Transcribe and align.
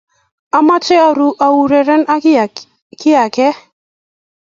Achame 0.57 1.25
aurereni 1.45 2.05
ak 2.15 2.21
kiakik 2.99 3.55